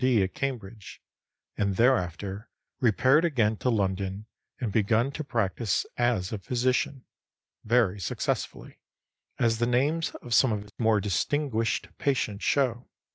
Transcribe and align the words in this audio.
D. 0.03 0.23
at 0.23 0.33
Cambridge, 0.33 0.99
and 1.57 1.75
thereafter 1.75 2.49
repaired 2.79 3.23
again 3.23 3.55
to 3.57 3.69
London 3.69 4.25
and 4.59 4.71
begun 4.71 5.11
to 5.11 5.23
practice 5.23 5.85
as 5.95 6.31
a 6.31 6.39
physician, 6.39 7.05
very 7.63 7.99
successfully, 7.99 8.79
as 9.37 9.59
the 9.59 9.67
names 9.67 10.09
of 10.23 10.33
some 10.33 10.51
of 10.51 10.63
his 10.63 10.71
more 10.79 10.99
distinguished 10.99 11.89
patients 11.99 12.43
show. 12.43 12.89